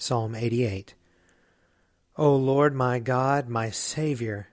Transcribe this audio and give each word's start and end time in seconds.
Psalm 0.00 0.36
88 0.36 0.94
O 2.16 2.36
Lord 2.36 2.72
my 2.72 3.00
God, 3.00 3.48
my 3.48 3.70
Saviour, 3.70 4.46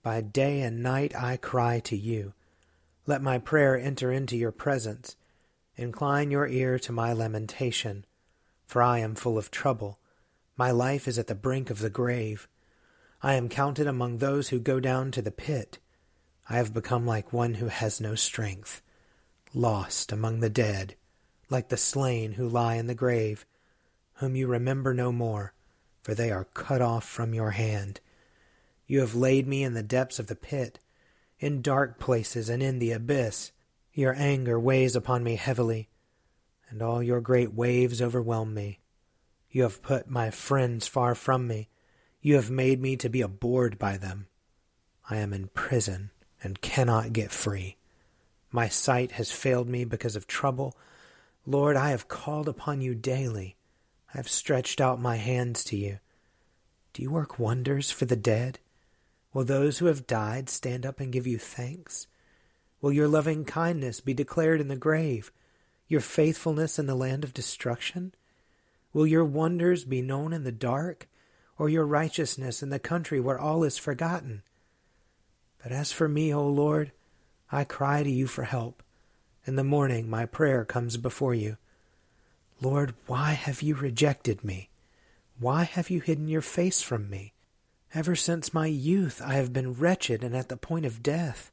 by 0.00 0.20
day 0.20 0.60
and 0.60 0.80
night 0.80 1.12
I 1.12 1.36
cry 1.38 1.80
to 1.80 1.96
you. 1.96 2.34
Let 3.04 3.20
my 3.20 3.38
prayer 3.38 3.76
enter 3.76 4.12
into 4.12 4.36
your 4.36 4.52
presence. 4.52 5.16
Incline 5.74 6.30
your 6.30 6.46
ear 6.46 6.78
to 6.78 6.92
my 6.92 7.12
lamentation, 7.12 8.04
for 8.64 8.80
I 8.80 9.00
am 9.00 9.16
full 9.16 9.36
of 9.36 9.50
trouble. 9.50 9.98
My 10.56 10.70
life 10.70 11.08
is 11.08 11.18
at 11.18 11.26
the 11.26 11.34
brink 11.34 11.68
of 11.70 11.80
the 11.80 11.90
grave. 11.90 12.46
I 13.24 13.34
am 13.34 13.48
counted 13.48 13.88
among 13.88 14.18
those 14.18 14.50
who 14.50 14.60
go 14.60 14.78
down 14.78 15.10
to 15.12 15.20
the 15.20 15.32
pit. 15.32 15.80
I 16.48 16.58
have 16.58 16.72
become 16.72 17.04
like 17.04 17.32
one 17.32 17.54
who 17.54 17.66
has 17.66 18.00
no 18.00 18.14
strength, 18.14 18.82
lost 19.52 20.12
among 20.12 20.38
the 20.38 20.48
dead, 20.48 20.94
like 21.48 21.70
the 21.70 21.76
slain 21.76 22.32
who 22.32 22.48
lie 22.48 22.76
in 22.76 22.86
the 22.86 22.94
grave 22.94 23.44
whom 24.20 24.36
you 24.36 24.46
remember 24.46 24.92
no 24.92 25.10
more, 25.10 25.54
for 26.02 26.14
they 26.14 26.30
are 26.30 26.44
cut 26.44 26.82
off 26.82 27.04
from 27.04 27.32
your 27.32 27.52
hand. 27.52 28.00
You 28.86 29.00
have 29.00 29.14
laid 29.14 29.48
me 29.48 29.62
in 29.62 29.72
the 29.72 29.82
depths 29.82 30.18
of 30.18 30.26
the 30.26 30.36
pit, 30.36 30.78
in 31.38 31.62
dark 31.62 31.98
places 31.98 32.50
and 32.50 32.62
in 32.62 32.80
the 32.80 32.92
abyss. 32.92 33.52
Your 33.94 34.14
anger 34.14 34.60
weighs 34.60 34.94
upon 34.94 35.24
me 35.24 35.36
heavily, 35.36 35.88
and 36.68 36.82
all 36.82 37.02
your 37.02 37.22
great 37.22 37.54
waves 37.54 38.02
overwhelm 38.02 38.52
me. 38.52 38.80
You 39.50 39.62
have 39.62 39.82
put 39.82 40.10
my 40.10 40.30
friends 40.30 40.86
far 40.86 41.14
from 41.14 41.48
me. 41.48 41.68
You 42.20 42.34
have 42.34 42.50
made 42.50 42.80
me 42.80 42.96
to 42.98 43.08
be 43.08 43.22
abhorred 43.22 43.78
by 43.78 43.96
them. 43.96 44.26
I 45.08 45.16
am 45.16 45.32
in 45.32 45.48
prison 45.48 46.10
and 46.42 46.60
cannot 46.60 47.14
get 47.14 47.32
free. 47.32 47.78
My 48.52 48.68
sight 48.68 49.12
has 49.12 49.32
failed 49.32 49.68
me 49.68 49.86
because 49.86 50.14
of 50.14 50.26
trouble. 50.26 50.76
Lord, 51.46 51.74
I 51.74 51.90
have 51.90 52.08
called 52.08 52.48
upon 52.48 52.82
you 52.82 52.94
daily. 52.94 53.56
I 54.12 54.18
have 54.18 54.28
stretched 54.28 54.80
out 54.80 55.00
my 55.00 55.16
hands 55.16 55.62
to 55.64 55.76
you. 55.76 55.98
Do 56.92 57.02
you 57.02 57.10
work 57.10 57.38
wonders 57.38 57.90
for 57.90 58.04
the 58.04 58.16
dead? 58.16 58.58
Will 59.32 59.44
those 59.44 59.78
who 59.78 59.86
have 59.86 60.08
died 60.08 60.48
stand 60.48 60.84
up 60.84 60.98
and 60.98 61.12
give 61.12 61.26
you 61.26 61.38
thanks? 61.38 62.08
Will 62.80 62.92
your 62.92 63.08
loving 63.08 63.44
kindness 63.44 64.00
be 64.00 64.14
declared 64.14 64.60
in 64.60 64.68
the 64.68 64.76
grave, 64.76 65.30
your 65.86 66.00
faithfulness 66.00 66.78
in 66.78 66.86
the 66.86 66.94
land 66.94 67.22
of 67.22 67.34
destruction? 67.34 68.12
Will 68.92 69.06
your 69.06 69.24
wonders 69.24 69.84
be 69.84 70.02
known 70.02 70.32
in 70.32 70.42
the 70.42 70.50
dark, 70.50 71.08
or 71.58 71.68
your 71.68 71.86
righteousness 71.86 72.62
in 72.62 72.70
the 72.70 72.78
country 72.78 73.20
where 73.20 73.38
all 73.38 73.62
is 73.62 73.78
forgotten? 73.78 74.42
But 75.62 75.72
as 75.72 75.92
for 75.92 76.08
me, 76.08 76.34
O 76.34 76.48
Lord, 76.48 76.90
I 77.52 77.64
cry 77.64 78.02
to 78.02 78.10
you 78.10 78.26
for 78.26 78.44
help. 78.44 78.82
In 79.46 79.56
the 79.56 79.64
morning 79.64 80.08
my 80.08 80.26
prayer 80.26 80.64
comes 80.64 80.96
before 80.96 81.34
you. 81.34 81.56
Lord, 82.62 82.94
why 83.06 83.32
have 83.32 83.62
you 83.62 83.74
rejected 83.74 84.44
me? 84.44 84.68
Why 85.38 85.62
have 85.62 85.88
you 85.88 86.00
hidden 86.00 86.28
your 86.28 86.42
face 86.42 86.82
from 86.82 87.08
me? 87.08 87.32
Ever 87.94 88.14
since 88.14 88.52
my 88.52 88.66
youth 88.66 89.22
I 89.24 89.32
have 89.32 89.52
been 89.52 89.72
wretched 89.72 90.22
and 90.22 90.36
at 90.36 90.50
the 90.50 90.58
point 90.58 90.84
of 90.84 91.02
death. 91.02 91.50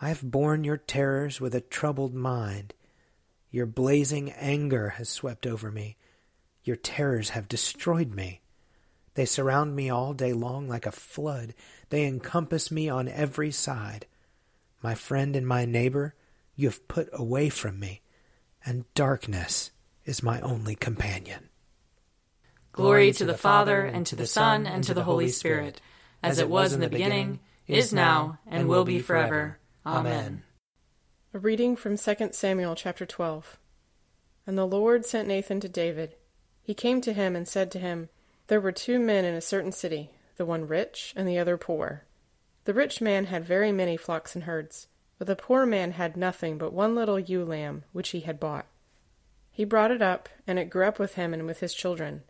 I 0.00 0.08
have 0.08 0.28
borne 0.28 0.64
your 0.64 0.78
terrors 0.78 1.40
with 1.40 1.54
a 1.54 1.60
troubled 1.60 2.12
mind. 2.12 2.74
Your 3.52 3.66
blazing 3.66 4.32
anger 4.32 4.90
has 4.90 5.08
swept 5.08 5.46
over 5.46 5.70
me. 5.70 5.96
Your 6.64 6.76
terrors 6.76 7.30
have 7.30 7.46
destroyed 7.46 8.12
me. 8.12 8.40
They 9.14 9.26
surround 9.26 9.76
me 9.76 9.90
all 9.90 10.12
day 10.12 10.32
long 10.32 10.68
like 10.68 10.86
a 10.86 10.92
flood. 10.92 11.54
They 11.90 12.04
encompass 12.04 12.72
me 12.72 12.88
on 12.88 13.06
every 13.06 13.52
side. 13.52 14.06
My 14.82 14.96
friend 14.96 15.36
and 15.36 15.46
my 15.46 15.66
neighbor, 15.66 16.16
you 16.56 16.68
have 16.68 16.88
put 16.88 17.08
away 17.12 17.48
from 17.48 17.78
me, 17.78 18.00
and 18.66 18.92
darkness 18.94 19.70
is 20.04 20.22
my 20.22 20.40
only 20.40 20.74
companion. 20.74 21.48
Glory 22.72 23.12
to 23.12 23.24
the 23.24 23.36
Father, 23.36 23.82
and 23.82 24.06
to 24.06 24.16
the 24.16 24.26
Son, 24.26 24.66
and 24.66 24.82
to 24.84 24.94
the 24.94 25.04
Holy 25.04 25.28
Spirit, 25.28 25.80
as 26.22 26.38
it 26.38 26.48
was 26.48 26.72
in 26.72 26.80
the 26.80 26.88
beginning, 26.88 27.40
is 27.66 27.92
now, 27.92 28.38
and 28.46 28.68
will 28.68 28.84
be 28.84 28.98
forever. 28.98 29.58
Amen. 29.84 30.42
A 31.34 31.38
reading 31.38 31.76
from 31.76 31.96
2 31.96 32.30
Samuel 32.32 32.74
chapter 32.74 33.04
12. 33.04 33.58
And 34.46 34.58
the 34.58 34.66
Lord 34.66 35.04
sent 35.04 35.28
Nathan 35.28 35.60
to 35.60 35.68
David. 35.68 36.16
He 36.62 36.74
came 36.74 37.00
to 37.02 37.12
him 37.12 37.36
and 37.36 37.46
said 37.46 37.70
to 37.72 37.78
him, 37.78 38.08
There 38.46 38.60
were 38.60 38.72
two 38.72 38.98
men 38.98 39.24
in 39.24 39.34
a 39.34 39.40
certain 39.40 39.72
city, 39.72 40.10
the 40.36 40.46
one 40.46 40.66
rich 40.66 41.12
and 41.16 41.28
the 41.28 41.38
other 41.38 41.56
poor. 41.56 42.04
The 42.64 42.74
rich 42.74 43.00
man 43.00 43.26
had 43.26 43.44
very 43.44 43.72
many 43.72 43.96
flocks 43.96 44.34
and 44.34 44.44
herds, 44.44 44.86
but 45.18 45.26
the 45.26 45.36
poor 45.36 45.66
man 45.66 45.92
had 45.92 46.16
nothing 46.16 46.58
but 46.58 46.72
one 46.72 46.94
little 46.94 47.18
ewe 47.18 47.44
lamb 47.44 47.84
which 47.92 48.10
he 48.10 48.20
had 48.20 48.40
bought. 48.40 48.66
He 49.52 49.64
brought 49.64 49.90
it 49.90 50.00
up, 50.00 50.30
and 50.46 50.58
it 50.58 50.70
grew 50.70 50.86
up 50.86 50.98
with 50.98 51.14
him 51.14 51.34
and 51.34 51.46
with 51.46 51.60
his 51.60 51.74
children. 51.74 52.22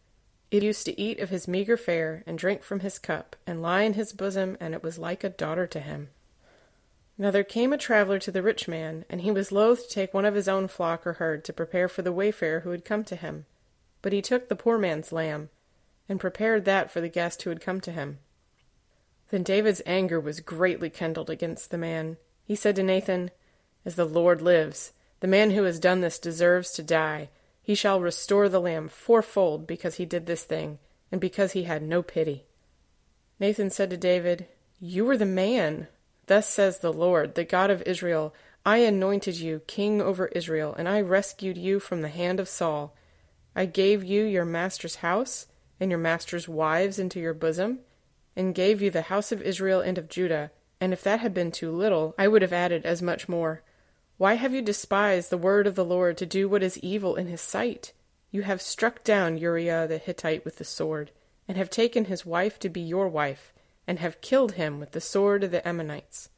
It 0.51 0.65
used 0.65 0.85
to 0.87 1.01
eat 1.01 1.21
of 1.21 1.31
his 1.31 1.49
meagre 1.49 1.77
fare, 1.77 2.25
and 2.27 2.37
drink 2.37 2.63
from 2.63 2.81
his 2.81 2.99
cup, 2.99 3.37
and 3.47 3.63
lie 3.63 3.83
in 3.83 3.95
his 3.95 4.13
bosom, 4.13 4.57
and 4.61 4.75
it 4.75 4.83
was 4.83 4.99
like 4.99 5.23
a 5.23 5.31
daughter 5.31 5.67
to 5.69 5.81
him. 5.81 6.11
Now 7.17 7.31
there 7.31 7.45
came 7.45 7.73
a 7.73 7.79
traveller 7.79 8.19
to 8.19 8.33
the 8.33 8.43
rich 8.43 8.67
man, 8.67 9.05
and 9.09 9.21
he 9.21 9.31
was 9.31 9.53
loath 9.53 9.89
to 9.89 9.95
take 9.95 10.13
one 10.13 10.25
of 10.25 10.35
his 10.35 10.49
own 10.49 10.67
flock 10.67 11.07
or 11.07 11.15
herd 11.15 11.45
to 11.45 11.53
prepare 11.53 11.89
for 11.89 12.03
the 12.03 12.13
wayfarer 12.13 12.61
who 12.61 12.71
had 12.71 12.85
come 12.85 13.05
to 13.05 13.17
him. 13.17 13.47
But 14.03 14.13
he 14.13 14.21
took 14.21 14.49
the 14.49 14.57
poor 14.57 14.77
man's 14.77 15.13
lamb, 15.13 15.49
and 16.09 16.19
prepared 16.19 16.65
that 16.65 16.91
for 16.91 17.01
the 17.01 17.09
guest 17.09 17.43
who 17.43 17.51
had 17.51 17.61
come 17.61 17.81
to 17.83 17.93
him. 17.93 18.19
Then 19.31 19.45
David's 19.45 19.81
anger 19.87 20.19
was 20.19 20.41
greatly 20.41 20.91
kindled 20.91 21.31
against 21.31 21.71
the 21.71 21.79
man. 21.79 22.17
He 22.45 22.57
said 22.57 22.77
to 22.77 22.83
Nathan, 22.83 23.31
As 23.85 23.95
the 23.95 24.05
Lord 24.05 24.43
lives, 24.43 24.93
the 25.23 25.29
man 25.29 25.53
who 25.53 25.63
has 25.63 25.79
done 25.79 26.01
this 26.01 26.19
deserves 26.19 26.73
to 26.73 26.83
die. 26.83 27.29
He 27.63 27.77
shall 27.77 28.01
restore 28.01 28.49
the 28.49 28.61
lamb 28.61 28.89
fourfold 28.89 29.69
because 29.69 29.95
he 29.95 30.05
did 30.05 30.27
this 30.27 30.43
thing, 30.43 30.81
and 31.13 31.21
because 31.21 31.53
he 31.53 31.63
had 31.63 31.81
no 31.81 32.03
pity. 32.03 32.45
Nathan 33.39 33.71
said 33.71 33.89
to 33.91 33.97
David, 33.97 34.49
You 34.81 35.09
are 35.11 35.17
the 35.17 35.25
man. 35.25 35.87
Thus 36.27 36.49
says 36.49 36.81
the 36.81 36.93
Lord, 36.93 37.37
the 37.37 37.45
God 37.45 37.71
of 37.71 37.83
Israel 37.83 38.35
I 38.67 38.79
anointed 38.79 39.37
you 39.37 39.63
king 39.69 40.03
over 40.03 40.27
Israel, 40.27 40.75
and 40.77 40.89
I 40.89 41.01
rescued 41.01 41.57
you 41.57 41.79
from 41.79 42.03
the 42.03 42.09
hand 42.09 42.41
of 42.41 42.49
Saul. 42.49 42.93
I 43.55 43.67
gave 43.67 44.03
you 44.03 44.25
your 44.25 44.45
master's 44.45 44.97
house 44.97 45.47
and 45.79 45.89
your 45.89 46.01
master's 46.01 46.49
wives 46.49 46.99
into 46.99 47.21
your 47.21 47.35
bosom, 47.35 47.79
and 48.35 48.57
gave 48.57 48.83
you 48.83 48.91
the 48.91 49.03
house 49.03 49.31
of 49.31 49.41
Israel 49.41 49.81
and 49.83 49.99
of 49.99 50.09
Judah. 50.09 50.51
And 50.81 50.93
if 50.93 51.05
that 51.05 51.21
had 51.21 51.33
been 51.33 51.53
too 51.53 51.71
little, 51.71 52.13
I 52.19 52.27
would 52.27 52.43
have 52.43 52.53
added 52.53 52.85
as 52.85 53.01
much 53.01 53.29
more. 53.29 53.63
Why 54.23 54.35
have 54.35 54.55
you 54.55 54.63
despised 54.63 55.31
the 55.31 55.37
word 55.37 55.67
of 55.67 55.75
the 55.75 55.85
Lord 55.85 56.17
to 56.19 56.27
do 56.27 56.49
what 56.49 56.63
is 56.63 56.79
evil 56.79 57.17
in 57.17 57.27
his 57.27 57.41
sight? 57.41 57.93
You 58.31 58.43
have 58.43 58.63
struck 58.63 59.03
down 59.03 59.37
Uriah 59.37 59.89
the 59.89 59.99
Hittite 59.99 60.45
with 60.45 60.59
the 60.59 60.65
sword, 60.65 61.11
and 61.49 61.57
have 61.57 61.69
taken 61.69 62.05
his 62.05 62.25
wife 62.25 62.61
to 62.61 62.69
be 62.69 62.81
your 62.81 63.09
wife, 63.09 63.53
and 63.85 63.99
have 63.99 64.21
killed 64.21 64.53
him 64.53 64.79
with 64.79 64.93
the 64.93 65.01
sword 65.01 65.43
of 65.43 65.51
the 65.51 65.67
Ammonites. 65.67 66.29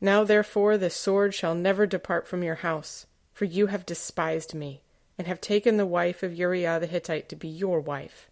Now 0.00 0.24
therefore 0.24 0.76
the 0.76 0.90
sword 0.90 1.32
shall 1.32 1.54
never 1.54 1.86
depart 1.86 2.26
from 2.26 2.42
your 2.42 2.56
house, 2.56 3.06
for 3.32 3.44
you 3.44 3.68
have 3.68 3.86
despised 3.86 4.52
me, 4.52 4.82
and 5.16 5.28
have 5.28 5.40
taken 5.40 5.76
the 5.76 5.86
wife 5.86 6.24
of 6.24 6.34
Uriah 6.34 6.80
the 6.80 6.88
Hittite 6.88 7.28
to 7.28 7.36
be 7.36 7.46
your 7.46 7.78
wife. 7.78 8.28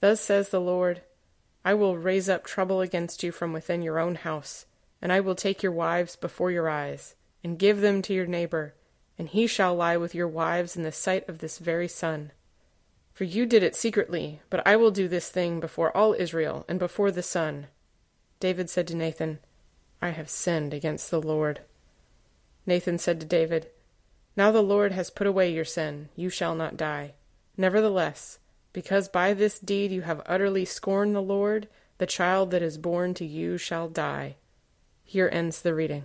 Thus 0.00 0.22
says 0.22 0.48
the 0.48 0.62
Lord 0.62 1.02
I 1.62 1.74
will 1.74 1.98
raise 1.98 2.30
up 2.30 2.46
trouble 2.46 2.80
against 2.80 3.22
you 3.22 3.32
from 3.32 3.52
within 3.52 3.82
your 3.82 3.98
own 3.98 4.14
house, 4.14 4.64
and 5.02 5.12
I 5.12 5.20
will 5.20 5.34
take 5.34 5.62
your 5.62 5.72
wives 5.72 6.16
before 6.16 6.50
your 6.50 6.70
eyes, 6.70 7.14
and 7.42 7.58
give 7.58 7.80
them 7.80 8.02
to 8.02 8.14
your 8.14 8.26
neighbor, 8.26 8.74
and 9.18 9.28
he 9.28 9.46
shall 9.46 9.74
lie 9.74 9.96
with 9.96 10.14
your 10.14 10.28
wives 10.28 10.76
in 10.76 10.82
the 10.82 10.92
sight 10.92 11.28
of 11.28 11.38
this 11.38 11.58
very 11.58 11.88
sun. 11.88 12.32
For 13.12 13.24
you 13.24 13.46
did 13.46 13.62
it 13.62 13.74
secretly, 13.74 14.40
but 14.48 14.64
I 14.66 14.76
will 14.76 14.90
do 14.90 15.08
this 15.08 15.28
thing 15.28 15.58
before 15.58 15.96
all 15.96 16.14
Israel 16.14 16.64
and 16.68 16.78
before 16.78 17.10
the 17.10 17.22
sun. 17.22 17.66
David 18.38 18.70
said 18.70 18.86
to 18.88 18.96
Nathan, 18.96 19.40
I 20.00 20.10
have 20.10 20.30
sinned 20.30 20.72
against 20.72 21.10
the 21.10 21.20
Lord. 21.20 21.60
Nathan 22.64 22.98
said 22.98 23.18
to 23.20 23.26
David, 23.26 23.70
Now 24.36 24.52
the 24.52 24.62
Lord 24.62 24.92
has 24.92 25.10
put 25.10 25.26
away 25.26 25.52
your 25.52 25.64
sin, 25.64 26.10
you 26.14 26.30
shall 26.30 26.54
not 26.54 26.76
die. 26.76 27.14
Nevertheless, 27.56 28.38
because 28.72 29.08
by 29.08 29.34
this 29.34 29.58
deed 29.58 29.90
you 29.90 30.02
have 30.02 30.22
utterly 30.26 30.64
scorned 30.64 31.16
the 31.16 31.20
Lord, 31.20 31.66
the 31.98 32.06
child 32.06 32.52
that 32.52 32.62
is 32.62 32.78
born 32.78 33.14
to 33.14 33.24
you 33.24 33.58
shall 33.58 33.88
die. 33.88 34.36
Here 35.02 35.28
ends 35.32 35.62
the 35.62 35.74
reading. 35.74 36.04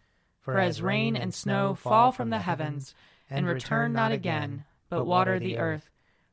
For 0.41 0.57
as 0.57 0.81
rain 0.81 1.15
and 1.15 1.33
snow 1.33 1.75
fall 1.75 2.11
from 2.11 2.31
the 2.31 2.39
heavens, 2.39 2.95
and 3.29 3.45
return 3.45 3.93
not 3.93 4.11
again, 4.11 4.65
but 4.89 5.05
water 5.05 5.39
the 5.39 5.57
earth, 5.57 5.89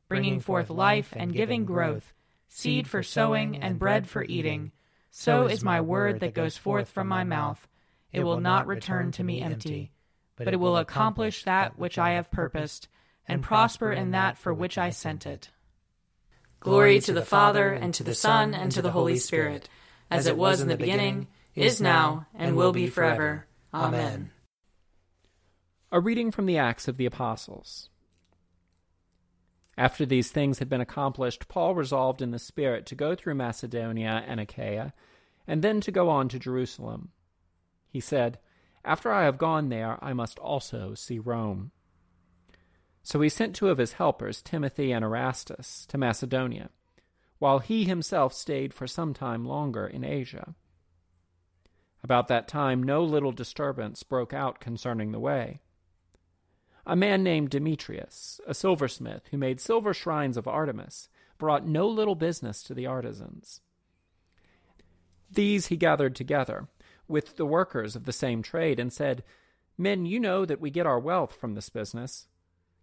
bringing 0.07 0.39
forth 0.39 0.69
life 0.69 1.13
and 1.15 1.33
giving 1.33 1.63
growth, 1.63 2.13
seed 2.47 2.87
for 2.87 3.03
sowing 3.03 3.55
and 3.55 3.79
bread 3.79 4.09
for 4.09 4.23
eating, 4.23 4.71
so 5.11 5.47
is 5.47 5.63
my 5.63 5.79
word 5.79 6.19
that 6.19 6.33
goes 6.33 6.57
forth 6.57 6.89
from 6.89 7.07
my 7.07 7.23
mouth. 7.23 7.67
It 8.11 8.23
will 8.23 8.39
not 8.39 8.67
return 8.67 9.11
to 9.13 9.23
me 9.23 9.41
empty, 9.41 9.91
but 10.35 10.53
it 10.53 10.59
will 10.59 10.77
accomplish 10.77 11.43
that 11.43 11.77
which 11.77 11.97
I 11.97 12.11
have 12.11 12.31
purposed, 12.31 12.87
and 13.27 13.43
prosper 13.43 13.91
in 13.91 14.11
that 14.11 14.37
for 14.37 14.53
which 14.53 14.77
I 14.77 14.89
sent 14.89 15.27
it. 15.27 15.49
Glory 16.59 16.99
to 17.01 17.13
the 17.13 17.21
Father, 17.21 17.71
and 17.71 17.93
to 17.93 18.03
the 18.03 18.15
Son, 18.15 18.55
and 18.55 18.71
to 18.71 18.81
the 18.81 18.91
Holy 18.91 19.17
Spirit, 19.17 19.69
as 20.09 20.25
it 20.25 20.35
was 20.35 20.59
in 20.59 20.67
the 20.67 20.75
beginning, 20.75 21.27
is 21.55 21.79
now, 21.79 22.25
and 22.33 22.55
will 22.55 22.73
be 22.73 22.87
forever. 22.87 23.45
Amen. 23.73 24.31
A 25.91 25.99
reading 25.99 26.31
from 26.31 26.45
the 26.45 26.57
Acts 26.57 26.87
of 26.87 26.97
the 26.97 27.05
Apostles. 27.05 27.89
After 29.77 30.05
these 30.05 30.31
things 30.31 30.59
had 30.59 30.69
been 30.69 30.81
accomplished, 30.81 31.47
Paul 31.47 31.75
resolved 31.75 32.21
in 32.21 32.31
the 32.31 32.39
Spirit 32.39 32.85
to 32.87 32.95
go 32.95 33.15
through 33.15 33.35
Macedonia 33.35 34.23
and 34.27 34.39
Achaia, 34.39 34.93
and 35.47 35.61
then 35.61 35.81
to 35.81 35.91
go 35.91 36.09
on 36.09 36.29
to 36.29 36.39
Jerusalem. 36.39 37.09
He 37.87 37.99
said, 37.99 38.39
After 38.83 39.11
I 39.11 39.23
have 39.23 39.37
gone 39.37 39.69
there, 39.69 39.97
I 40.03 40.13
must 40.13 40.37
also 40.39 40.95
see 40.95 41.17
Rome. 41.17 41.71
So 43.03 43.21
he 43.21 43.29
sent 43.29 43.55
two 43.55 43.69
of 43.69 43.77
his 43.77 43.93
helpers, 43.93 44.41
Timothy 44.41 44.91
and 44.91 45.05
Erastus, 45.05 45.85
to 45.87 45.97
Macedonia, 45.97 46.71
while 47.37 47.59
he 47.59 47.85
himself 47.85 48.33
stayed 48.33 48.73
for 48.73 48.85
some 48.87 49.13
time 49.13 49.45
longer 49.45 49.87
in 49.87 50.03
Asia. 50.03 50.55
About 52.03 52.27
that 52.29 52.47
time, 52.47 52.81
no 52.81 53.03
little 53.03 53.31
disturbance 53.31 54.03
broke 54.03 54.33
out 54.33 54.59
concerning 54.59 55.11
the 55.11 55.19
way 55.19 55.59
a 56.89 56.95
man 56.95 57.21
named 57.21 57.51
Demetrius, 57.51 58.41
a 58.47 58.53
silversmith 58.55 59.27
who 59.29 59.37
made 59.37 59.61
silver 59.61 59.93
shrines 59.93 60.37
of 60.37 60.47
Artemis, 60.47 61.07
brought 61.37 61.65
no 61.65 61.87
little 61.87 62.15
business 62.15 62.63
to 62.63 62.73
the 62.73 62.87
artisans. 62.87 63.61
These 65.31 65.67
he 65.67 65.77
gathered 65.77 66.15
together 66.15 66.67
with 67.07 67.37
the 67.37 67.45
workers 67.45 67.95
of 67.95 68.05
the 68.05 68.11
same 68.11 68.41
trade 68.41 68.79
and 68.79 68.91
said, 68.91 69.23
Men, 69.77 70.07
you 70.07 70.19
know 70.19 70.45
that 70.45 70.59
we 70.59 70.71
get 70.71 70.87
our 70.87 70.99
wealth 70.99 71.35
from 71.39 71.53
this 71.53 71.69
business. 71.69 72.27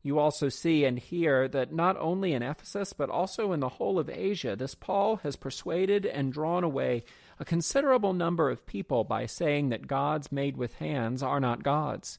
You 0.07 0.19
also 0.19 0.49
see 0.49 0.85
and 0.85 0.99
hear 0.99 1.49
that 1.49 1.73
not 1.73 1.97
only 1.99 2.33
in 2.33 2.43
Ephesus, 2.43 2.93
but 2.93 3.11
also 3.11 3.53
in 3.53 3.61
the 3.61 3.69
whole 3.69 3.99
of 3.99 4.09
Asia, 4.09 4.57
this 4.57 4.75
Paul 4.75 5.17
has 5.17 5.37
persuaded 5.37 6.07
and 6.07 6.33
drawn 6.33 6.65
away 6.65 7.05
a 7.39 7.45
considerable 7.45 8.13
number 8.13 8.49
of 8.49 8.67
people 8.67 9.05
by 9.05 9.27
saying 9.27 9.69
that 9.71 9.87
gods 9.87 10.33
made 10.33 10.57
with 10.57 10.75
hands 10.75 11.23
are 11.23 11.41
not 11.41 11.63
gods 11.63 12.19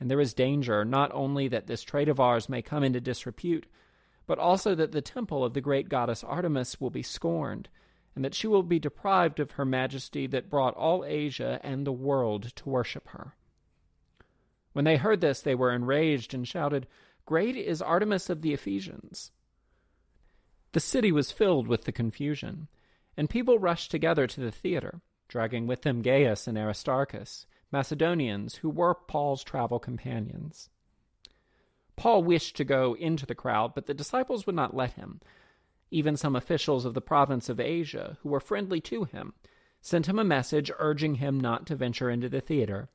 and 0.00 0.10
there 0.10 0.20
is 0.20 0.32
danger 0.32 0.84
not 0.84 1.12
only 1.12 1.46
that 1.46 1.66
this 1.66 1.82
trade 1.82 2.08
of 2.08 2.18
ours 2.18 2.48
may 2.48 2.62
come 2.62 2.82
into 2.82 3.00
disrepute, 3.00 3.66
but 4.26 4.38
also 4.38 4.74
that 4.74 4.92
the 4.92 5.02
temple 5.02 5.44
of 5.44 5.52
the 5.52 5.60
great 5.60 5.88
goddess 5.90 6.24
Artemis 6.24 6.80
will 6.80 6.90
be 6.90 7.02
scorned, 7.02 7.68
and 8.16 8.24
that 8.24 8.34
she 8.34 8.46
will 8.46 8.62
be 8.62 8.78
deprived 8.78 9.38
of 9.38 9.52
her 9.52 9.64
majesty 9.64 10.26
that 10.26 10.48
brought 10.48 10.74
all 10.74 11.04
Asia 11.04 11.60
and 11.62 11.86
the 11.86 11.92
world 11.92 12.54
to 12.56 12.68
worship 12.68 13.08
her. 13.08 13.34
When 14.72 14.84
they 14.84 14.96
heard 14.96 15.20
this, 15.20 15.40
they 15.40 15.54
were 15.54 15.72
enraged 15.72 16.34
and 16.34 16.46
shouted, 16.46 16.86
Great 17.26 17.56
is 17.56 17.82
Artemis 17.82 18.30
of 18.30 18.42
the 18.42 18.52
Ephesians! 18.52 19.32
The 20.72 20.80
city 20.80 21.10
was 21.10 21.32
filled 21.32 21.66
with 21.66 21.84
the 21.84 21.92
confusion, 21.92 22.68
and 23.16 23.28
people 23.28 23.58
rushed 23.58 23.90
together 23.90 24.26
to 24.26 24.40
the 24.40 24.52
theater, 24.52 25.00
dragging 25.28 25.66
with 25.66 25.82
them 25.82 26.02
Gaius 26.02 26.46
and 26.46 26.56
Aristarchus 26.56 27.46
Macedonians 27.72 28.56
who 28.56 28.70
were 28.70 28.94
Paul's 28.94 29.44
travel 29.44 29.78
companions. 29.78 30.70
Paul 31.96 32.24
wished 32.24 32.56
to 32.56 32.64
go 32.64 32.94
into 32.94 33.26
the 33.26 33.34
crowd, 33.34 33.74
but 33.74 33.86
the 33.86 33.94
disciples 33.94 34.46
would 34.46 34.54
not 34.54 34.74
let 34.74 34.94
him. 34.94 35.20
Even 35.90 36.16
some 36.16 36.34
officials 36.34 36.84
of 36.84 36.94
the 36.94 37.00
province 37.00 37.48
of 37.48 37.60
Asia, 37.60 38.16
who 38.22 38.28
were 38.28 38.40
friendly 38.40 38.80
to 38.82 39.04
him, 39.04 39.34
sent 39.80 40.08
him 40.08 40.18
a 40.18 40.24
message 40.24 40.70
urging 40.78 41.16
him 41.16 41.38
not 41.38 41.66
to 41.66 41.76
venture 41.76 42.10
into 42.10 42.28
the 42.28 42.40
theater. 42.40 42.88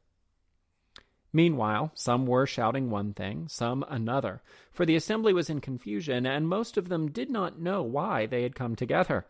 Meanwhile, 1.35 1.91
some 1.95 2.25
were 2.25 2.45
shouting 2.47 2.89
one 2.89 3.13
thing, 3.13 3.49
some 3.49 3.83
another, 3.89 4.41
for 4.71 4.85
the 4.85 4.95
assembly 4.95 5.33
was 5.33 5.49
in 5.49 5.59
confusion, 5.59 6.25
and 6.25 6.47
most 6.47 6.77
of 6.77 6.87
them 6.87 7.11
did 7.11 7.29
not 7.29 7.59
know 7.59 7.83
why 7.83 8.25
they 8.25 8.43
had 8.43 8.55
come 8.55 8.73
together. 8.73 9.25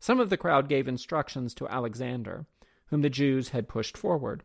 Some 0.00 0.20
of 0.20 0.30
the 0.30 0.38
crowd 0.38 0.70
gave 0.70 0.88
instructions 0.88 1.52
to 1.56 1.68
Alexander 1.68 2.46
whom 2.86 3.02
the 3.02 3.10
Jews 3.10 3.50
had 3.50 3.68
pushed 3.68 3.98
forward. 3.98 4.42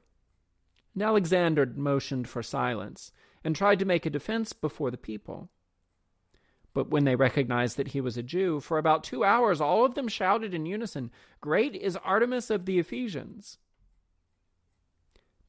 And 0.94 1.02
Alexander 1.02 1.66
motioned 1.66 2.28
for 2.28 2.44
silence 2.44 3.14
and 3.46 3.56
tried 3.56 3.80
to 3.80 3.86
make 3.86 4.06
a 4.06 4.10
defense 4.10 4.52
before 4.52 4.92
the 4.92 4.98
people. 4.98 5.50
But 6.74 6.90
when 6.90 7.06
they 7.06 7.16
recognized 7.16 7.78
that 7.78 7.90
he 7.90 8.02
was 8.02 8.18
a 8.18 8.24
Jew, 8.24 8.60
for 8.60 8.78
about 8.78 9.06
two 9.06 9.24
hours 9.24 9.62
all 9.62 9.86
of 9.86 9.96
them 9.96 10.10
shouted 10.10 10.54
in 10.54 10.66
unison, 10.66 11.12
Great 11.40 11.76
is 11.76 11.96
Artemis 11.96 12.50
of 12.50 12.66
the 12.66 12.78
Ephesians! 12.78 13.58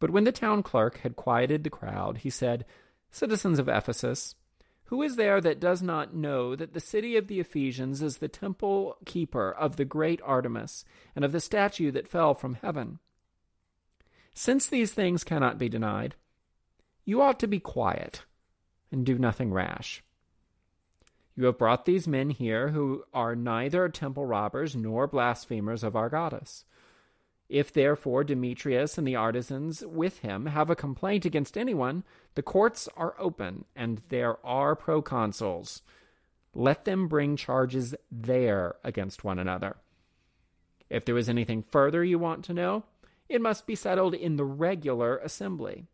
But 0.03 0.11
when 0.11 0.25
the 0.25 0.33
town 0.33 0.65
clerk 0.65 0.99
had 1.03 1.15
quieted 1.15 1.63
the 1.63 1.71
crowd, 1.71 2.19
he 2.19 2.29
said, 2.29 2.65
Citizens 3.13 3.61
of 3.61 3.69
Ephesus, 3.69 4.35
who 4.87 5.01
is 5.01 5.15
there 5.15 5.41
that 5.41 5.61
does 5.61 5.81
not 5.81 6.13
know 6.13 6.57
that 6.57 6.75
the 6.75 6.81
city 6.81 7.17
of 7.17 7.29
the 7.29 7.39
Ephesians 7.39 8.03
is 8.03 8.19
the 8.19 8.27
temple 8.27 8.97
keeper 9.07 9.53
of 9.53 9.77
the 9.77 9.85
great 9.85 10.21
Artemis 10.25 10.85
and 11.15 11.25
of 11.25 11.31
the 11.31 11.39
statue 11.39 11.93
that 11.93 12.09
fell 12.09 12.35
from 12.35 12.55
heaven? 12.55 12.99
Since 14.35 14.67
these 14.67 14.93
things 14.93 15.23
cannot 15.23 15.57
be 15.57 15.69
denied, 15.69 16.17
you 17.05 17.23
ought 17.23 17.39
to 17.39 17.47
be 17.47 17.61
quiet 17.61 18.25
and 18.91 19.07
do 19.07 19.17
nothing 19.17 19.53
rash. 19.53 20.03
You 21.37 21.45
have 21.45 21.59
brought 21.59 21.85
these 21.85 22.09
men 22.09 22.31
here 22.31 22.71
who 22.71 23.05
are 23.15 23.37
neither 23.37 23.89
temple 23.89 24.27
robbers 24.27 24.75
nor 24.75 25.07
blasphemers 25.07 25.85
of 25.85 25.95
our 25.95 26.09
goddess. 26.09 26.65
If 27.53 27.71
therefore 27.71 28.25
Demetrius 28.25 28.97
and 28.97 29.07
the 29.07 29.17
artisans 29.17 29.85
with 29.85 30.21
him 30.21 30.47
have 30.47 30.71
a 30.71 30.75
complaint 30.75 31.27
against 31.27 31.59
anyone, 31.59 32.03
the 32.35 32.43
courts 32.43 32.89
are 32.97 33.15
open, 33.19 33.67
and 33.77 34.01
there 34.09 34.39
are 34.43 34.75
proconsuls. 34.75 35.83
Let 36.55 36.87
them 36.87 37.09
bring 37.09 37.37
charges 37.37 37.95
there 38.11 38.77
against 38.83 39.23
one 39.23 39.39
another. 39.39 39.77
If 40.89 41.05
there 41.05 41.19
is 41.19 41.29
anything 41.29 41.63
further 41.63 42.03
you 42.03 42.19
want 42.19 42.43
to 42.47 42.55
know, 42.55 42.85
it 43.29 43.43
must 43.43 43.67
be 43.67 43.75
settled 43.75 44.15
in 44.15 44.37
the 44.37 44.47
regular 44.47 45.19
assembly. 45.19 45.85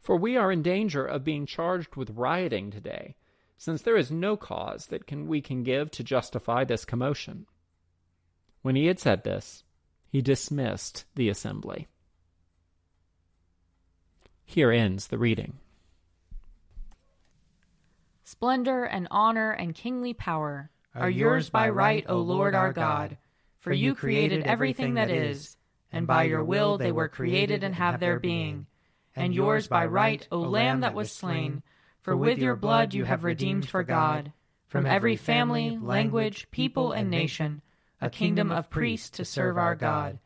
For 0.00 0.16
we 0.16 0.36
are 0.36 0.50
in 0.50 0.62
danger 0.62 1.06
of 1.06 1.22
being 1.22 1.46
charged 1.46 1.94
with 1.94 2.16
rioting 2.16 2.72
today 2.72 3.14
since 3.58 3.82
there 3.82 3.96
is 3.96 4.10
no 4.10 4.36
cause 4.36 4.86
that 4.86 5.06
can, 5.06 5.28
we 5.28 5.40
can 5.40 5.62
give 5.62 5.92
to 5.92 6.02
justify 6.02 6.64
this 6.64 6.84
commotion. 6.84 7.46
When 8.62 8.74
he 8.74 8.86
had 8.86 8.98
said 8.98 9.22
this, 9.22 9.62
he 10.10 10.20
dismissed 10.20 11.04
the 11.14 11.28
assembly. 11.28 11.86
Here 14.44 14.72
ends 14.72 15.06
the 15.06 15.18
reading. 15.18 15.58
Splendor 18.24 18.84
and 18.84 19.06
honor 19.10 19.52
and 19.52 19.74
kingly 19.74 20.12
power 20.12 20.70
are 20.96 21.08
yours 21.08 21.48
by 21.48 21.68
right, 21.68 22.04
O 22.08 22.18
Lord 22.18 22.56
our 22.56 22.72
God, 22.72 23.16
for 23.60 23.72
you 23.72 23.94
created 23.94 24.42
everything 24.42 24.94
that 24.94 25.10
is, 25.10 25.56
and 25.92 26.08
by 26.08 26.24
your 26.24 26.42
will 26.42 26.76
they 26.76 26.90
were 26.90 27.08
created 27.08 27.62
and 27.62 27.76
have 27.76 28.00
their 28.00 28.18
being. 28.18 28.66
And 29.14 29.32
yours 29.32 29.68
by 29.68 29.86
right, 29.86 30.26
O 30.32 30.40
Lamb 30.40 30.80
that 30.80 30.94
was 30.94 31.12
slain, 31.12 31.62
for 32.00 32.16
with 32.16 32.38
your 32.38 32.56
blood 32.56 32.94
you 32.94 33.04
have 33.04 33.22
redeemed 33.22 33.68
for 33.68 33.84
God, 33.84 34.32
from 34.66 34.86
every 34.86 35.14
family, 35.14 35.78
language, 35.80 36.50
people, 36.50 36.90
and 36.90 37.10
nation, 37.10 37.62
a 38.00 38.10
kingdom 38.10 38.50
of 38.50 38.70
priests 38.70 39.10
to 39.10 39.24
serve 39.24 39.58
our 39.58 39.74
God. 39.74 40.18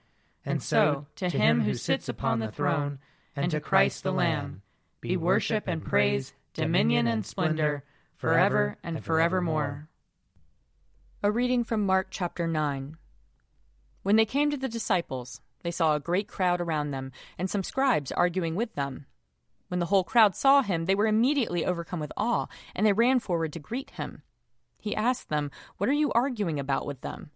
And 0.45 0.63
so, 0.63 1.07
to 1.17 1.29
him 1.29 1.63
who 1.63 1.75
sits 1.75 2.09
upon 2.09 2.39
the 2.39 2.53
throne, 2.53 2.99
and 3.35 3.51
to 3.51 3.61
Christ 3.61 4.03
the 4.03 4.13
Lamb, 4.13 4.63
be 5.01 5.17
worship 5.17 5.65
and 5.67 5.85
praise, 5.85 6.35
dominion 6.53 7.07
and 7.07 7.27
splendor, 7.27 7.85
forever 8.17 8.77
and 8.83 9.05
forevermore. 9.05 9.89
A 11.23 11.33
reading 11.33 11.65
from 11.65 11.85
Mark 11.85 12.09
chapter 12.11 12.47
9. 12.47 12.97
When 14.03 14.17
they 14.17 14.27
came 14.27 14.51
to 14.51 14.57
the 14.57 14.69
disciples, 14.69 15.41
they 15.63 15.71
saw 15.71 15.95
a 15.95 16.01
great 16.01 16.29
crowd 16.29 16.61
around 16.61 16.91
them, 16.91 17.11
and 17.39 17.49
some 17.49 17.63
scribes 17.63 18.13
arguing 18.13 18.55
with 18.55 18.75
them. 18.75 19.07
When 19.69 19.81
the 19.81 19.87
whole 19.87 20.05
crowd 20.05 20.37
saw 20.37 20.63
him, 20.63 20.85
they 20.85 20.95
were 20.95 21.07
immediately 21.07 21.65
overcome 21.65 22.01
with 22.01 22.13
awe, 22.17 22.47
and 22.75 22.87
they 22.87 22.93
ran 22.93 23.19
forward 23.19 23.53
to 23.55 23.59
greet 23.59 23.91
him. 23.91 24.23
He 24.79 24.95
asked 24.95 25.31
them, 25.31 25.51
What 25.79 25.89
are 25.89 25.95
you 25.95 26.13
arguing 26.13 26.61
about 26.61 26.85
with 26.85 27.01
them? 27.01 27.31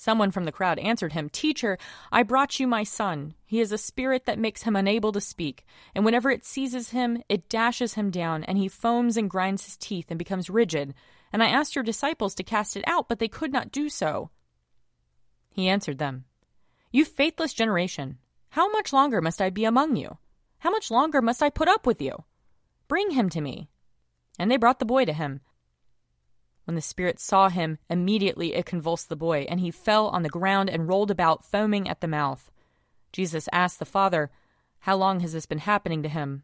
Someone 0.00 0.30
from 0.30 0.44
the 0.44 0.52
crowd 0.52 0.78
answered 0.78 1.12
him, 1.12 1.28
Teacher, 1.28 1.76
I 2.12 2.22
brought 2.22 2.60
you 2.60 2.68
my 2.68 2.84
son. 2.84 3.34
He 3.44 3.60
is 3.60 3.72
a 3.72 3.78
spirit 3.78 4.26
that 4.26 4.38
makes 4.38 4.62
him 4.62 4.76
unable 4.76 5.10
to 5.10 5.20
speak, 5.20 5.66
and 5.92 6.04
whenever 6.04 6.30
it 6.30 6.44
seizes 6.44 6.90
him, 6.90 7.20
it 7.28 7.48
dashes 7.48 7.94
him 7.94 8.10
down, 8.10 8.44
and 8.44 8.56
he 8.56 8.68
foams 8.68 9.16
and 9.16 9.28
grinds 9.28 9.64
his 9.64 9.76
teeth 9.76 10.06
and 10.08 10.16
becomes 10.16 10.48
rigid. 10.48 10.94
And 11.32 11.42
I 11.42 11.48
asked 11.48 11.74
your 11.74 11.82
disciples 11.82 12.36
to 12.36 12.44
cast 12.44 12.76
it 12.76 12.84
out, 12.86 13.08
but 13.08 13.18
they 13.18 13.26
could 13.26 13.52
not 13.52 13.72
do 13.72 13.88
so. 13.88 14.30
He 15.50 15.68
answered 15.68 15.98
them, 15.98 16.26
You 16.92 17.04
faithless 17.04 17.52
generation, 17.52 18.18
how 18.50 18.70
much 18.70 18.92
longer 18.92 19.20
must 19.20 19.42
I 19.42 19.50
be 19.50 19.64
among 19.64 19.96
you? 19.96 20.18
How 20.58 20.70
much 20.70 20.92
longer 20.92 21.20
must 21.20 21.42
I 21.42 21.50
put 21.50 21.66
up 21.66 21.86
with 21.86 22.00
you? 22.00 22.24
Bring 22.86 23.10
him 23.10 23.28
to 23.30 23.40
me. 23.40 23.68
And 24.38 24.48
they 24.48 24.56
brought 24.56 24.78
the 24.78 24.86
boy 24.86 25.04
to 25.06 25.12
him. 25.12 25.40
When 26.68 26.74
the 26.74 26.82
spirit 26.82 27.18
saw 27.18 27.48
him, 27.48 27.78
immediately 27.88 28.52
it 28.52 28.66
convulsed 28.66 29.08
the 29.08 29.16
boy, 29.16 29.46
and 29.48 29.58
he 29.58 29.70
fell 29.70 30.08
on 30.08 30.22
the 30.22 30.28
ground 30.28 30.68
and 30.68 30.86
rolled 30.86 31.10
about, 31.10 31.42
foaming 31.42 31.88
at 31.88 32.02
the 32.02 32.06
mouth. 32.06 32.50
Jesus 33.10 33.48
asked 33.52 33.78
the 33.78 33.86
father, 33.86 34.30
How 34.80 34.94
long 34.94 35.20
has 35.20 35.32
this 35.32 35.46
been 35.46 35.60
happening 35.60 36.02
to 36.02 36.10
him? 36.10 36.42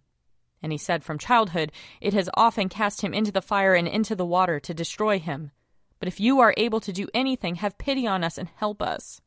And 0.62 0.72
he 0.72 0.78
said, 0.78 1.04
From 1.04 1.18
childhood, 1.18 1.72
it 2.00 2.14
has 2.14 2.30
often 2.32 2.70
cast 2.70 3.02
him 3.02 3.12
into 3.12 3.32
the 3.32 3.42
fire 3.42 3.74
and 3.74 3.86
into 3.86 4.16
the 4.16 4.24
water 4.24 4.58
to 4.60 4.72
destroy 4.72 5.18
him. 5.18 5.50
But 5.98 6.08
if 6.08 6.18
you 6.18 6.40
are 6.40 6.54
able 6.56 6.80
to 6.80 6.90
do 6.90 7.06
anything, 7.12 7.56
have 7.56 7.76
pity 7.76 8.06
on 8.06 8.24
us 8.24 8.38
and 8.38 8.48
help 8.56 8.80
us. 8.80 9.20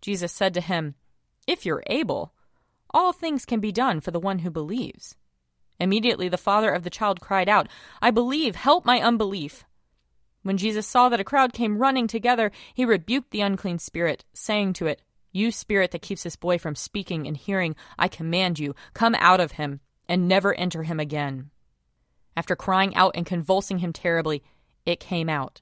Jesus 0.00 0.32
said 0.32 0.54
to 0.54 0.62
him, 0.62 0.94
If 1.46 1.66
you're 1.66 1.84
able, 1.86 2.32
all 2.94 3.12
things 3.12 3.44
can 3.44 3.60
be 3.60 3.72
done 3.72 4.00
for 4.00 4.10
the 4.10 4.18
one 4.18 4.38
who 4.38 4.50
believes. 4.50 5.16
Immediately 5.78 6.30
the 6.30 6.38
father 6.38 6.70
of 6.70 6.82
the 6.82 6.88
child 6.88 7.20
cried 7.20 7.50
out, 7.50 7.68
I 8.00 8.10
believe, 8.10 8.56
help 8.56 8.86
my 8.86 9.02
unbelief. 9.02 9.66
When 10.42 10.56
Jesus 10.56 10.86
saw 10.86 11.08
that 11.08 11.20
a 11.20 11.24
crowd 11.24 11.52
came 11.52 11.78
running 11.78 12.06
together, 12.06 12.50
he 12.74 12.84
rebuked 12.84 13.30
the 13.30 13.40
unclean 13.40 13.78
spirit, 13.78 14.24
saying 14.32 14.74
to 14.74 14.86
it, 14.86 15.02
You 15.32 15.50
spirit 15.50 15.90
that 15.90 16.02
keeps 16.02 16.22
this 16.22 16.36
boy 16.36 16.58
from 16.58 16.74
speaking 16.74 17.26
and 17.26 17.36
hearing, 17.36 17.76
I 17.98 18.08
command 18.08 18.58
you, 18.58 18.74
come 18.94 19.14
out 19.16 19.40
of 19.40 19.52
him, 19.52 19.80
and 20.08 20.28
never 20.28 20.54
enter 20.54 20.84
him 20.84 21.00
again. 21.00 21.50
After 22.36 22.54
crying 22.54 22.94
out 22.94 23.16
and 23.16 23.26
convulsing 23.26 23.78
him 23.78 23.92
terribly, 23.92 24.42
it 24.86 25.00
came 25.00 25.28
out. 25.28 25.60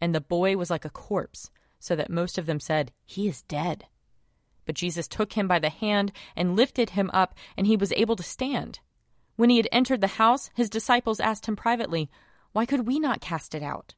And 0.00 0.14
the 0.14 0.20
boy 0.20 0.56
was 0.56 0.70
like 0.70 0.84
a 0.84 0.90
corpse, 0.90 1.50
so 1.78 1.96
that 1.96 2.10
most 2.10 2.38
of 2.38 2.46
them 2.46 2.60
said, 2.60 2.92
He 3.04 3.28
is 3.28 3.42
dead. 3.42 3.86
But 4.66 4.76
Jesus 4.76 5.08
took 5.08 5.32
him 5.32 5.48
by 5.48 5.58
the 5.58 5.70
hand 5.70 6.12
and 6.36 6.54
lifted 6.54 6.90
him 6.90 7.10
up, 7.12 7.34
and 7.56 7.66
he 7.66 7.76
was 7.76 7.92
able 7.96 8.16
to 8.16 8.22
stand. 8.22 8.80
When 9.36 9.50
he 9.50 9.56
had 9.56 9.68
entered 9.72 10.00
the 10.00 10.06
house, 10.06 10.50
his 10.54 10.70
disciples 10.70 11.18
asked 11.18 11.46
him 11.46 11.56
privately, 11.56 12.10
Why 12.52 12.66
could 12.66 12.86
we 12.86 13.00
not 13.00 13.20
cast 13.20 13.54
it 13.54 13.62
out? 13.62 13.94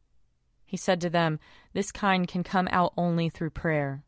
He 0.64 0.76
said 0.76 1.00
to 1.02 1.10
them, 1.10 1.38
This 1.72 1.92
kind 1.92 2.26
can 2.26 2.42
come 2.42 2.68
out 2.70 2.92
only 2.96 3.28
through 3.28 3.50
prayer. 3.50 4.04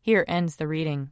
Here 0.00 0.24
ends 0.28 0.56
the 0.56 0.68
reading. 0.68 1.10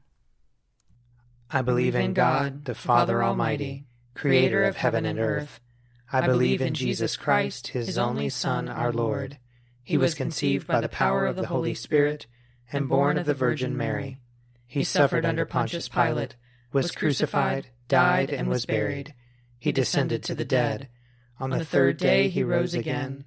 I 1.51 1.63
believe 1.63 1.95
in 1.95 2.15
God, 2.15 2.65
the 2.65 2.75
Father 2.75 3.23
Almighty, 3.23 3.87
creator 4.15 4.65
of 4.65 4.77
heaven 4.77 5.05
and 5.05 5.19
earth. 5.19 5.61
I 6.13 6.27
believe 6.27 6.61
in 6.61 6.75
Jesus 6.75 7.17
Christ, 7.17 7.69
his 7.69 7.99
only 7.99 8.29
Son, 8.29 8.69
our 8.69 8.93
Lord. 8.93 9.39
He 9.83 9.97
was 9.97 10.15
conceived 10.15 10.67
by 10.67 10.81
the 10.81 10.89
power 10.89 11.27
of 11.27 11.37
the 11.37 11.47
Holy 11.47 11.75
Spirit 11.75 12.27
and 12.73 12.89
born 12.89 13.19
of 13.19 13.27
the 13.27 13.35
Virgin 13.35 13.77
Mary. 13.77 14.19
He 14.67 14.85
suffered 14.85 15.25
under 15.25 15.45
Pontius 15.45 15.89
Pilate, 15.89 16.37
was 16.73 16.91
crucified, 16.91 17.69
died, 17.89 18.31
and 18.31 18.49
was 18.49 18.67
buried. 18.67 19.15
He 19.59 19.73
descended 19.73 20.23
to 20.25 20.35
the 20.35 20.45
dead. 20.45 20.89
On 21.39 21.51
the 21.51 21.65
third 21.65 21.97
day 21.97 22.29
he 22.29 22.43
rose 22.43 22.75
again. 22.75 23.27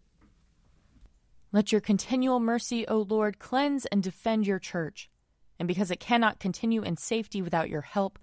Let 1.53 1.71
your 1.71 1.81
continual 1.81 2.39
mercy, 2.39 2.87
O 2.87 2.99
Lord, 2.99 3.37
cleanse 3.37 3.85
and 3.87 4.01
defend 4.01 4.47
your 4.47 4.59
church. 4.59 5.09
and 5.61 5.67
because 5.67 5.91
it 5.91 5.99
cannot 5.99 6.39
continue 6.39 6.81
in 6.81 6.97
safety 6.97 7.39
without 7.39 7.69
your 7.69 7.81
help, 7.81 8.17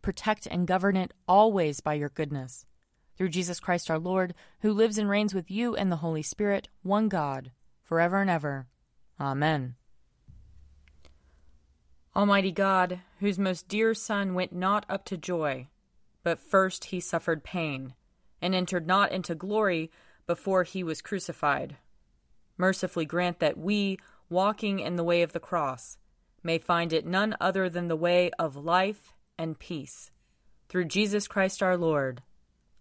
protect 0.00 0.46
and 0.46 0.64
govern 0.64 0.96
it 0.96 1.12
always 1.26 1.80
by 1.80 1.92
your 1.94 2.08
goodness. 2.08 2.66
Through 3.16 3.30
Jesus 3.30 3.58
Christ 3.58 3.90
our 3.90 3.98
Lord, 3.98 4.32
who 4.60 4.72
lives 4.72 4.96
and 4.96 5.08
reigns 5.08 5.34
with 5.34 5.50
you 5.50 5.74
and 5.74 5.90
the 5.90 5.96
Holy 5.96 6.22
Spirit, 6.22 6.68
one 6.84 7.08
God, 7.08 7.50
forever 7.82 8.20
and 8.20 8.30
ever. 8.30 8.68
Amen. 9.18 9.74
Almighty 12.14 12.52
God, 12.52 13.00
whose 13.18 13.40
most 13.40 13.66
dear 13.66 13.92
Son 13.92 14.34
went 14.34 14.52
not 14.52 14.86
up 14.88 15.04
to 15.06 15.16
joy, 15.16 15.66
but 16.22 16.38
first 16.38 16.84
he 16.86 17.00
suffered 17.00 17.42
pain, 17.42 17.94
and 18.40 18.54
entered 18.54 18.86
not 18.86 19.10
into 19.10 19.34
glory 19.34 19.90
before 20.28 20.62
he 20.62 20.84
was 20.84 21.02
crucified, 21.02 21.76
mercifully 22.56 23.04
grant 23.04 23.40
that 23.40 23.58
we, 23.58 23.98
walking 24.28 24.78
in 24.80 24.96
the 24.96 25.04
way 25.04 25.22
of 25.22 25.32
the 25.32 25.40
cross, 25.40 25.98
may 26.42 26.58
find 26.58 26.92
it 26.92 27.06
none 27.06 27.36
other 27.40 27.68
than 27.68 27.88
the 27.88 27.96
way 27.96 28.30
of 28.38 28.56
life 28.56 29.12
and 29.38 29.58
peace. 29.58 30.10
Through 30.68 30.86
Jesus 30.86 31.26
Christ 31.26 31.62
our 31.62 31.76
Lord. 31.76 32.22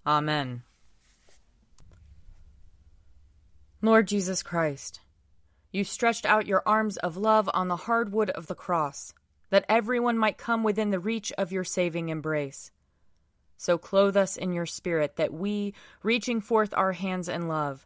Amen. 0.06 0.63
Lord 3.82 4.08
Jesus 4.08 4.44
Christ, 4.44 5.01
you 5.72 5.84
stretched 5.84 6.25
out 6.25 6.48
your 6.48 6.63
arms 6.65 6.98
of 6.98 7.18
love 7.18 7.50
on 7.53 7.68
the 7.68 7.75
hard 7.75 8.13
wood 8.13 8.30
of 8.30 8.48
the 8.48 8.56
cross, 8.56 9.13
that 9.50 9.65
everyone 9.68 10.18
might 10.18 10.38
come 10.38 10.63
within 10.63 10.92
the 10.92 11.00
reach 11.00 11.34
of 11.38 11.51
your 11.51 11.63
saving 11.63 12.10
embrace. 12.10 12.72
So 13.58 13.77
clothe 13.77 14.15
us 14.15 14.38
in 14.38 14.53
your 14.53 14.65
spirit, 14.65 15.15
that 15.18 15.34
we, 15.34 15.74
reaching 16.01 16.42
forth 16.42 16.74
our 16.74 16.94
hands 16.94 17.27
in 17.27 17.48
love, 17.48 17.86